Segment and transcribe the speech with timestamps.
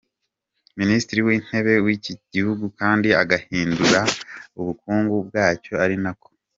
[0.79, 3.99] Minisitiri wIntebe wiki gihugu kandi agahindura
[4.59, 6.29] ubukungu bwacyo ari nako.